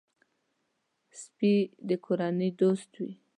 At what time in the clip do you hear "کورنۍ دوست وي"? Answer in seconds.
2.05-3.13